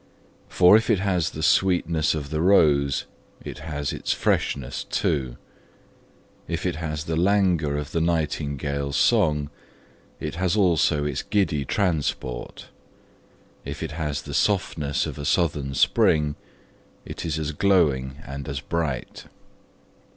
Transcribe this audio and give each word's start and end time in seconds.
For 0.49 0.75
if 0.75 0.89
it 0.89 0.97
has 0.97 1.29
the 1.29 1.43
sweetness 1.43 2.15
of 2.15 2.31
the 2.31 2.41
rose, 2.41 3.05
it 3.45 3.59
has 3.59 3.93
its 3.93 4.11
freshness 4.11 4.83
too; 4.83 5.37
if 6.47 6.65
it 6.65 6.77
has 6.77 7.03
the 7.03 7.15
languor 7.15 7.77
of 7.77 7.91
the 7.91 8.01
nightingale's 8.01 8.97
song, 8.97 9.51
it 10.19 10.33
has 10.37 10.55
also 10.57 11.05
its 11.05 11.21
giddy 11.21 11.65
transport; 11.65 12.69
if 13.63 13.83
it 13.83 13.91
has 13.91 14.23
the 14.23 14.33
softness 14.33 15.05
of 15.05 15.19
a 15.19 15.23
southern 15.23 15.75
spring, 15.75 16.35
it 17.05 17.23
is 17.23 17.37
as 17.37 17.51
glowing 17.51 18.17
and 18.25 18.49
as 18.49 18.59
bright. 18.59 19.25